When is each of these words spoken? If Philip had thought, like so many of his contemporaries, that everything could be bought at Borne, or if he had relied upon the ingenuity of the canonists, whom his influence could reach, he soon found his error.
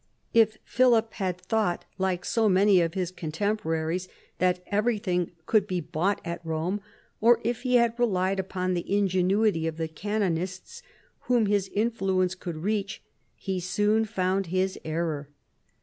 If 0.33 0.57
Philip 0.65 1.13
had 1.13 1.39
thought, 1.39 1.85
like 1.99 2.25
so 2.25 2.49
many 2.49 2.81
of 2.81 2.95
his 2.95 3.11
contemporaries, 3.11 4.07
that 4.39 4.63
everything 4.65 5.29
could 5.45 5.67
be 5.67 5.79
bought 5.79 6.19
at 6.25 6.43
Borne, 6.43 6.81
or 7.19 7.39
if 7.43 7.61
he 7.61 7.75
had 7.75 7.99
relied 7.99 8.39
upon 8.39 8.73
the 8.73 8.91
ingenuity 8.91 9.67
of 9.67 9.77
the 9.77 9.87
canonists, 9.87 10.81
whom 11.25 11.45
his 11.45 11.69
influence 11.71 12.33
could 12.33 12.57
reach, 12.63 13.03
he 13.35 13.59
soon 13.59 14.03
found 14.05 14.47
his 14.47 14.75
error. 14.83 15.29